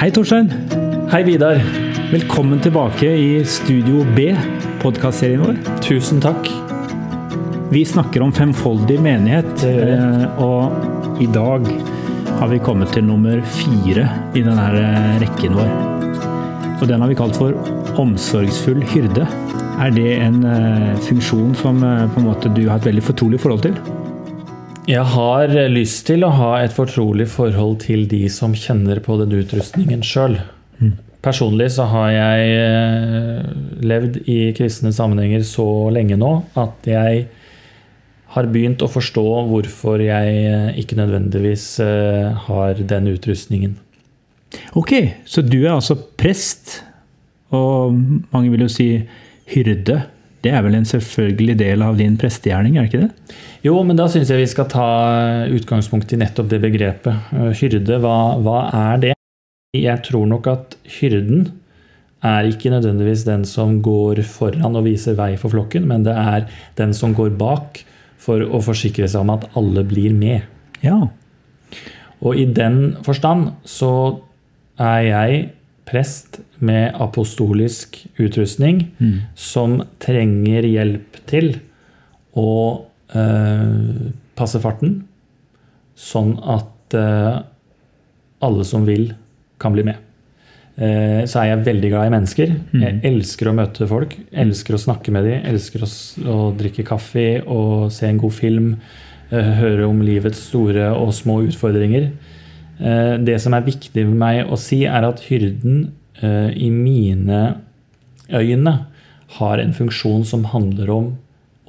[0.00, 0.46] Hei, Torstein.
[1.12, 1.58] Hei, Vidar.
[2.10, 4.30] Velkommen tilbake i Studio B,
[4.80, 5.58] podkastserien vår.
[5.84, 6.48] Tusen takk.
[7.68, 11.68] Vi snakker om femfoldig menighet, eh, og i dag
[12.38, 15.76] har vi kommet til nummer fire i denne eh, rekken vår.
[16.80, 19.28] Og den har vi kalt for omsorgsfull hyrde.
[19.84, 23.68] Er det en eh, funksjon som på en måte du har et veldig fortrolig forhold
[23.68, 23.99] til?
[24.90, 29.36] Jeg har lyst til å ha et fortrolig forhold til de som kjenner på den
[29.38, 30.40] utrustningen sjøl.
[31.22, 33.50] Personlig så har jeg eh,
[33.84, 37.26] levd i kristne sammenhenger så lenge nå at jeg
[38.34, 43.76] har begynt å forstå hvorfor jeg eh, ikke nødvendigvis eh, har den utrustningen.
[44.80, 44.94] Ok,
[45.28, 46.80] så du er altså prest,
[47.54, 47.94] og
[48.32, 48.88] mange vil jo si
[49.52, 50.00] hyrde.
[50.40, 53.38] Det er vel en selvfølgelig del av din prestegjerning, er det ikke det?
[53.66, 54.86] Jo, men da syns jeg vi skal ta
[55.52, 57.32] utgangspunkt i nettopp det begrepet.
[57.36, 59.14] Eh, Hyrde, hva, hva er det?
[59.76, 61.50] Jeg tror nok at hyrden
[62.26, 66.48] er ikke nødvendigvis den som går foran og viser vei for flokken, men det er
[66.80, 67.82] den som går bak
[68.20, 70.44] for å forsikre seg om at alle blir med.
[70.84, 70.98] Ja.
[72.20, 73.92] Og i den forstand så
[74.80, 75.40] er jeg
[75.90, 78.84] prest med apostolisk utrustning
[79.34, 81.56] som trenger hjelp til
[82.38, 82.50] å
[83.12, 85.00] eh, passe farten,
[85.98, 87.40] sånn at eh,
[88.40, 89.10] alle som vil,
[89.60, 89.98] kan bli med.
[90.80, 92.52] Eh, så er jeg veldig glad i mennesker.
[92.80, 95.88] Jeg elsker å møte folk, elsker å snakke med dem, elsker å,
[96.30, 98.70] å drikke kaffe og se en god film,
[99.28, 102.10] eh, høre om livets store og små utfordringer.
[102.80, 105.92] Eh, Det som er viktig for meg å si, er at hyrden
[106.22, 107.60] eh, i mine
[108.32, 108.74] øyne
[109.36, 111.12] har en funksjon som handler om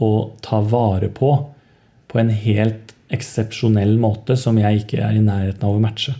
[0.01, 1.33] å ta vare på
[2.11, 6.15] på en helt eksepsjonell måte som jeg ikke er i nærheten av å matche.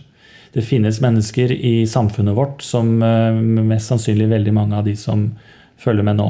[0.52, 3.32] Det finnes mennesker i samfunnet vårt som eh,
[3.64, 5.30] mest sannsynlig veldig mange av de som
[5.80, 6.28] følger med nå,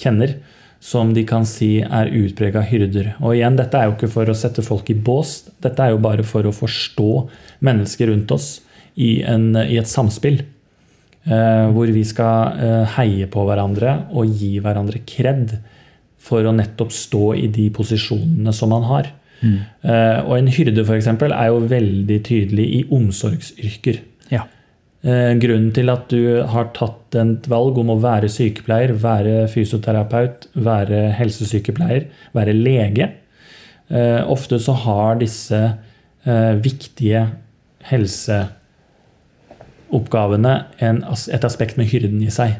[0.00, 0.38] kjenner,
[0.80, 3.14] som de kan si er utprega hyrder.
[3.18, 6.02] Og igjen, dette er jo ikke for å sette folk i bås, dette er jo
[6.02, 7.10] bare for å forstå
[7.66, 8.48] mennesker rundt oss
[8.94, 10.42] i, en, i et samspill.
[11.28, 15.58] Eh, hvor vi skal eh, heie på hverandre og gi hverandre kred
[16.28, 19.10] for å nettopp stå i de posisjonene som man har.
[19.42, 24.00] Eh, og en hyrde for eksempel, er jo veldig tydelig i omsorgsyrker.
[25.08, 30.48] Eh, grunnen til at du har tatt et valg om å være sykepleier, være fysioterapeut,
[30.58, 32.04] være helsesykepleier,
[32.36, 33.06] være lege
[33.88, 35.60] eh, Ofte så har disse
[36.26, 37.26] eh, viktige
[37.88, 42.50] helseoppgavene et aspekt med hyrden i seg.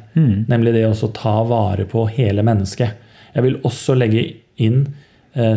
[0.48, 2.90] Nemlig det å ta vare på hele mennesket.
[3.34, 4.22] Jeg vil også legge
[4.56, 4.86] inn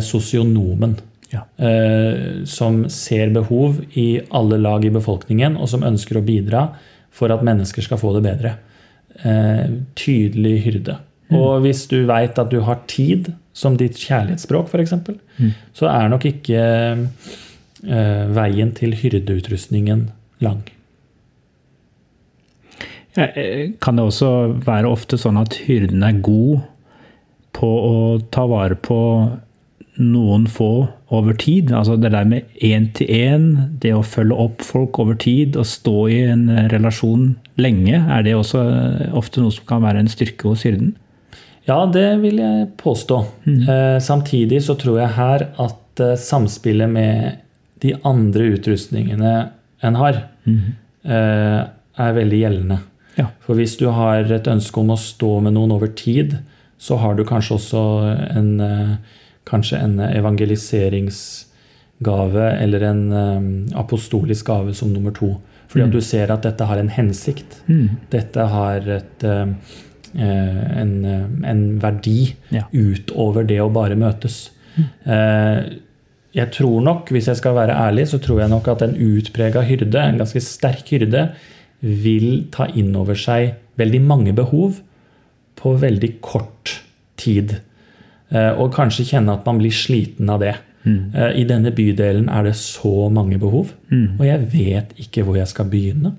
[0.04, 0.98] sosionomen.
[1.32, 1.46] Ja.
[1.56, 6.66] Eh, som ser behov i alle lag i befolkningen, og som ønsker å bidra
[7.12, 8.56] for at mennesker skal få det bedre.
[9.24, 10.98] Eh, tydelig hyrde.
[11.32, 15.54] Og hvis du veit at du har tid som ditt kjærlighetsspråk, f.eks., mm.
[15.76, 20.10] så er nok ikke eh, veien til hyrdeutrustningen
[20.44, 20.60] lang.
[23.12, 24.28] Kan det også
[24.64, 26.62] være ofte sånn at hyrden er god
[27.52, 27.96] på å
[28.32, 29.00] ta vare på
[30.00, 31.72] noen få over tid?
[31.76, 36.20] Altså det der med én-til-én, det å følge opp folk over tid og stå i
[36.32, 40.64] en relasjon lenge, er det også eh, ofte noe som kan være en styrke hos
[40.66, 40.94] hyrden?
[41.68, 43.18] Ja, det vil jeg påstå.
[43.46, 47.42] Eh, samtidig så tror jeg her at eh, samspillet med
[47.82, 49.34] de andre utrustningene
[49.82, 51.60] en har, eh,
[52.02, 52.78] er veldig gjeldende.
[53.18, 53.28] Ja.
[53.44, 56.38] For hvis du har et ønske om å stå med noen over tid,
[56.82, 57.82] så har du kanskje også
[58.36, 58.96] en, eh,
[59.48, 63.40] kanskje en evangeliseringsgave eller en eh,
[63.78, 65.34] apostolisk gave som nummer to.
[65.72, 67.54] Fordi at du ser at dette har en hensikt.
[68.12, 69.46] Dette har et, eh,
[70.14, 72.62] eh, en, eh, en verdi Ja.
[72.72, 74.50] utover det å bare møtes.
[74.76, 74.86] Mm.
[76.34, 79.60] Jeg tror nok, hvis jeg skal være ærlig, så tror jeg nok at en utprega
[79.62, 81.28] hyrde, en ganske sterk hyrde,
[81.82, 84.80] vil ta inn over seg veldig mange behov
[85.56, 86.80] på veldig kort
[87.20, 87.60] tid.
[88.32, 90.56] Eh, Og kanskje kjenne at man blir sliten av det.
[90.82, 91.14] Mm.
[91.38, 93.68] I denne bydelen er det så mange behov,
[94.18, 96.10] og jeg vet ikke hvor jeg skal begynne.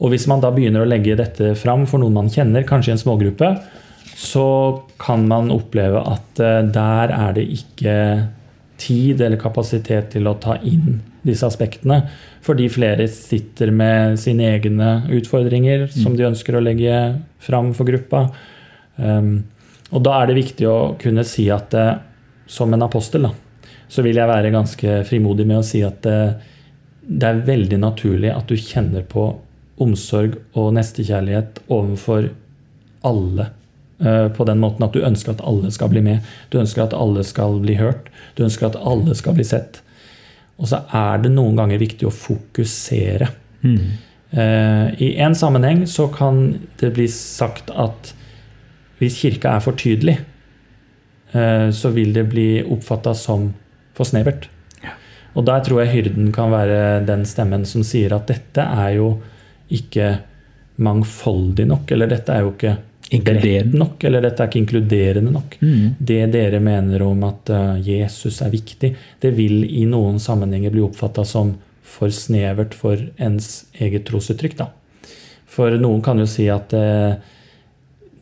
[0.00, 2.94] Og hvis man da begynner å legge dette fram for noen man kjenner, kanskje i
[2.94, 3.50] en smågruppe,
[4.20, 4.46] så
[5.00, 7.96] kan man oppleve at eh, der er det ikke
[8.80, 12.02] tid eller kapasitet til å ta inn disse aspektene.
[12.44, 16.96] Fordi flere sitter med sine egne utfordringer som de ønsker å legge
[17.44, 18.22] fram for gruppa.
[18.96, 19.42] Um,
[19.90, 21.94] og da er det viktig å kunne si at eh,
[22.50, 23.32] som en apostel, da,
[23.90, 26.36] så vil jeg være ganske frimodig med å si at eh,
[27.10, 29.24] det er veldig naturlig at du kjenner på
[29.82, 32.28] omsorg og nestekjærlighet overfor
[33.08, 33.48] alle.
[33.98, 36.28] eh, På den måten at du ønsker at alle skal bli med.
[36.54, 38.12] Du ønsker at alle skal bli hørt.
[38.36, 39.82] Du ønsker at alle skal bli sett.
[40.60, 43.30] Og så er det noen ganger viktig å fokusere.
[43.64, 43.96] Mm.
[45.00, 48.12] I en sammenheng så kan det bli sagt at
[49.00, 50.18] hvis kirka er for tydelig,
[51.32, 53.50] eh, så vil det bli oppfatta som
[53.96, 54.48] for snevert.
[55.38, 59.12] Og der tror jeg hyrden kan være den stemmen som sier at dette er jo
[59.70, 60.16] ikke
[60.82, 62.76] mangfoldig nok, eller dette er jo ikke
[63.10, 63.78] Inkluderende.
[63.78, 65.56] nok, eller dette er ikke inkluderende nok.
[65.60, 65.96] Mm.
[65.98, 68.92] Det dere mener om at eh, Jesus er viktig,
[69.22, 74.56] det vil i noen sammenhenger bli oppfatta som for snevert for ens eget trosuttrykk.
[74.60, 74.68] Da.
[75.50, 77.18] For noen kan jo si at eh,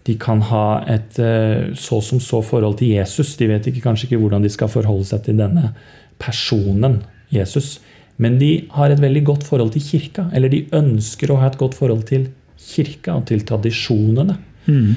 [0.08, 3.34] de kan ha et eh, så som så forhold til Jesus.
[3.36, 5.74] De vet ikke, kanskje ikke hvordan de skal forholde seg til denne
[6.22, 7.02] personen
[7.34, 7.76] Jesus.
[8.18, 10.26] Men de har et veldig godt forhold til kirka.
[10.32, 14.38] Eller de ønsker å ha et godt forhold til kirka og til tradisjonene.
[14.64, 14.96] Mm.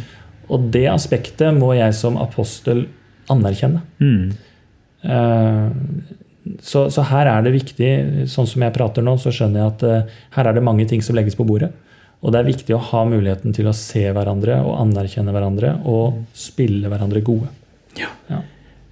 [0.52, 2.88] Og det aspektet må jeg som apostel
[3.32, 3.84] anerkjenne.
[4.00, 4.32] Mm.
[5.04, 6.18] Eh,
[6.66, 7.90] Så, så her er det viktig,
[8.26, 11.04] sånn som jeg prater nå, så skjønner jeg at eh, her er det mange ting
[11.06, 11.70] som legges på bordet.
[12.22, 16.22] Og det er viktig å ha muligheten til å se hverandre og anerkjenne hverandre og
[16.38, 17.50] spille hverandre gode.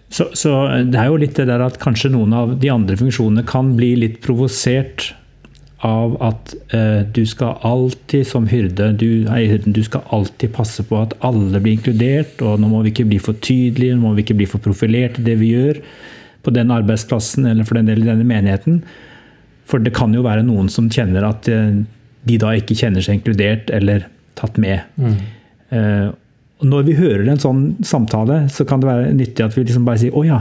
[0.10, 0.52] Så, så
[0.90, 3.94] det er jo litt det der at kanskje noen av de andre funksjonene kan bli
[4.02, 5.12] litt provosert
[5.86, 10.98] av at eh, du skal alltid som hyrde du, nei, du skal alltid passe på
[11.00, 14.26] at alle blir inkludert, og nå må vi ikke bli for tydelige, nå må vi
[14.26, 15.80] ikke bli for profilerte i det vi gjør
[16.44, 18.82] på den arbeidsplassen eller for den del i denne menigheten.
[19.70, 21.80] For det kan jo være noen som kjenner at eh,
[22.28, 24.08] de da ikke kjenner seg inkludert eller
[24.40, 24.82] tatt med.
[24.96, 25.16] Mm.
[26.60, 29.86] og når vi hører en sånn samtale, så kan det være nyttig at vi liksom
[29.88, 30.40] bare sier å ja,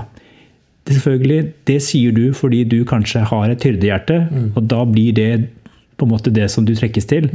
[0.89, 4.23] det, selvfølgelig, det sier du fordi du kanskje har et hyrdehjerte,
[4.55, 5.33] og da blir det
[5.99, 7.29] på en måte det som du trekkes til.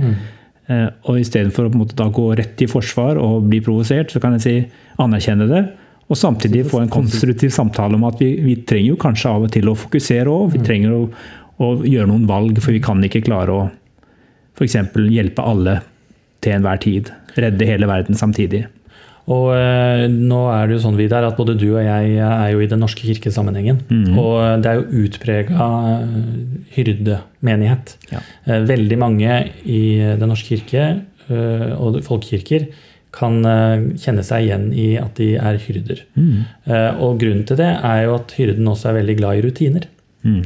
[0.71, 4.13] Eh, og istedenfor å på en måte da gå rett i forsvar og bli provosert,
[4.13, 4.55] så kan jeg si
[5.03, 5.63] anerkjenne det.
[6.11, 9.53] Og samtidig få en konstruktiv samtale om at vi, vi trenger jo kanskje av og
[9.53, 10.53] til å fokusere òg.
[10.55, 11.03] Vi trenger å,
[11.63, 13.67] å gjøre noen valg, for vi kan ikke klare å
[14.57, 14.75] f.eks.
[15.09, 15.79] hjelpe alle
[16.43, 17.11] til enhver tid.
[17.39, 18.65] Redde hele verden samtidig.
[19.31, 22.59] Og eh, nå er det jo sånn Vidar, at både du og jeg er jo
[22.59, 23.79] i Den norske kirkesammenhengen.
[24.19, 25.67] Og eh, det er jo utprega
[26.75, 27.95] hyrdemenighet.
[28.11, 28.21] Ja.
[28.45, 29.81] Eh, veldig mange i
[30.19, 30.83] Den norske kirke
[31.29, 32.67] eh, og folkekirker
[33.13, 36.03] kan eh, kjenne seg igjen i at de er hyrder.
[36.17, 39.87] Eh, Og grunnen til det er jo at hyrden også er veldig glad i rutiner.
[40.23, 40.41] Mm.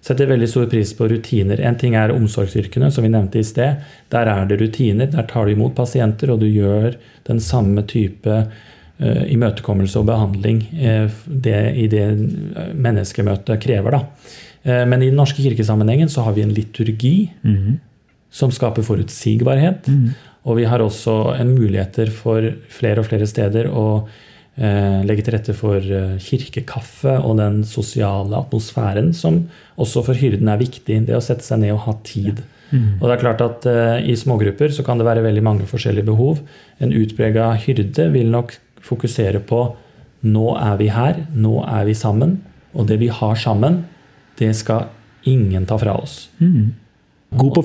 [0.00, 1.60] Setter veldig stor pris på rutiner.
[1.60, 3.82] En ting er omsorgsyrkene, som vi nevnte i sted.
[4.12, 5.10] Der er det rutiner.
[5.12, 6.94] Der tar du imot pasienter, og du gjør
[7.28, 13.98] den samme type eh, imøtekommelse og behandling eh, det, i det eh, menneskemøtet krever.
[13.98, 14.06] Da.
[14.88, 17.78] Men i den norske kirkesammenhengen så har vi en liturgi Mhm.
[18.30, 19.88] som skaper forutsigbarhet.
[20.44, 24.06] Og vi har også en muligheter for flere og flere steder å
[25.08, 29.46] legge til rette for eh, kirkekaffe og den sosiale atmosfæren som
[29.80, 30.98] også for hyrden er viktig.
[31.08, 32.42] Det å sette seg ned og ha tid.
[33.00, 36.06] Og det er klart at eh, I smågrupper så kan det være veldig mange forskjellige
[36.06, 36.42] behov.
[36.78, 38.54] En utprega hyrde vil nok
[38.84, 39.64] fokusere på
[40.28, 42.36] nå er vi her, nå er vi sammen.
[42.76, 43.82] Og det vi har sammen,
[44.38, 44.90] det skal
[45.28, 46.28] ingen ta fra oss.
[47.30, 47.62] God på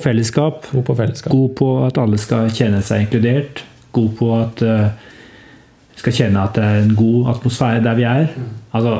[0.72, 1.32] God på fellesskap.
[1.32, 5.06] god på at alle skal kjenne seg inkludert, god på at uh,
[5.96, 8.32] skal kjenne at det er en god atmosfære der vi er.
[8.76, 8.96] Altså,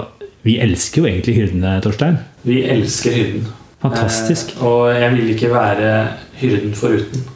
[0.46, 2.20] vi elsker jo egentlig hyrdene, Torstein.
[2.46, 3.48] Vi elsker hyrden.
[3.82, 4.54] Fantastisk.
[4.56, 5.90] Eh, og jeg vil ikke være
[6.40, 7.26] hyrden foruten.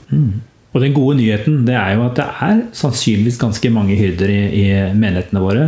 [0.71, 4.41] Og den gode nyheten det er jo at det er sannsynligvis ganske mange hyrder i,
[4.61, 5.67] i menighetene våre.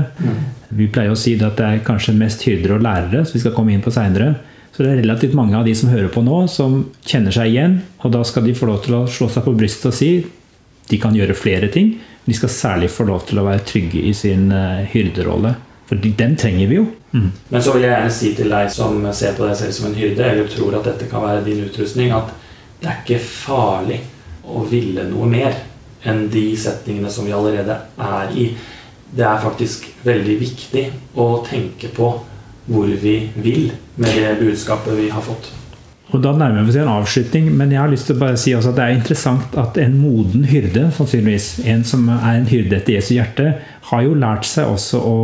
[0.70, 3.42] Vi pleier å si det at det er kanskje mest hyrder og lærere, som vi
[3.42, 4.36] skal komme inn på seinere.
[4.72, 7.80] Så det er relativt mange av de som hører på nå, som kjenner seg igjen.
[8.00, 10.12] Og da skal de få lov til å slå seg på brystet og si
[10.88, 11.96] de kan gjøre flere ting.
[12.24, 15.54] De skal særlig få lov til å være trygge i sin eh, hyrderolle.
[15.90, 16.86] For den trenger vi jo.
[17.12, 19.98] Men så vil jeg gjerne si til deg som ser på deg selv som en
[19.98, 22.30] hyrde, eller tror at dette kan være din utrustning, at
[22.80, 23.98] det er ikke farlig
[24.48, 25.58] å ville noe mer
[26.08, 28.48] enn de setningene som vi allerede er i.
[29.12, 30.86] Det er faktisk veldig viktig
[31.20, 32.08] å tenke på
[32.72, 33.68] hvor vi vil
[34.00, 35.50] med det budskapet vi har fått.
[36.12, 38.52] Og Da nærmer vi oss en avslutning, men jeg har lyst til å bare si
[38.52, 42.76] også at det er interessant at en moden hyrde, sannsynligvis, en som er en hyrde
[42.76, 43.54] etter Jesu hjerte,
[43.88, 45.16] har jo lært seg også å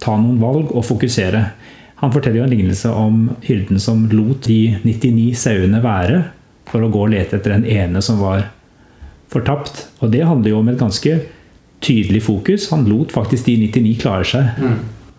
[0.00, 1.42] ta noen valg og fokusere.
[2.00, 6.22] Han forteller jo en lignelse om hyrden som lot de 99 sauene være
[6.70, 8.48] for å gå og lete etter den ene som var
[9.32, 9.86] fortapt.
[10.00, 11.18] Og det handler jo om et ganske
[11.82, 12.70] tydelig fokus.
[12.72, 14.64] Han lot faktisk de 99 klare seg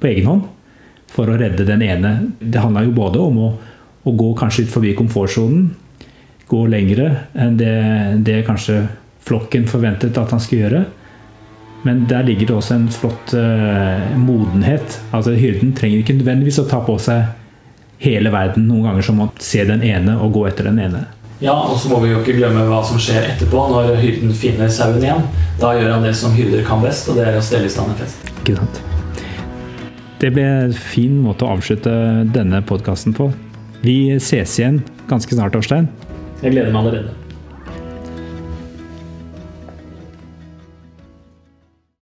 [0.02, 0.50] på egen hånd
[1.14, 2.14] for å redde den ene.
[2.40, 3.50] Det handla jo både om å,
[4.04, 5.70] å gå kanskje litt forbi komfortsonen,
[6.52, 7.08] gå lengre
[7.40, 7.76] enn det,
[8.28, 8.84] det kanskje
[9.24, 10.84] flokken forventet at han skulle gjøre.
[11.84, 15.00] Men der ligger det også en flott uh, modenhet.
[15.12, 17.26] Altså Hyrden trenger ikke nødvendigvis å ta på seg
[18.04, 21.06] hele verden noen ganger som å se den ene og gå etter den ene.
[21.44, 24.72] Ja, og så må vi jo ikke glemme hva som skjer etterpå, når hyrden finner
[24.72, 25.26] sauen igjen.
[25.60, 27.92] Da gjør han det som hyrder kan best, og det er å stelle i stand
[27.92, 28.32] en fest.
[28.40, 28.80] Ikke sant.
[30.24, 31.92] Det ble en fin måte å avslutte
[32.32, 33.28] denne podkasten på.
[33.84, 34.78] Vi ses igjen
[35.10, 35.90] ganske snart, Torstein.
[36.40, 37.23] Jeg gleder meg allerede.